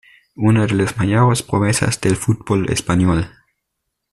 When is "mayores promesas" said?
0.97-2.01